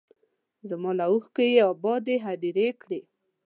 زما 0.69 0.91
له 0.99 1.05
اوښکو 1.11 1.41
یې 1.53 1.61
ابادې 1.71 2.15
هدیرې 2.25 2.67
کړې 2.81 2.99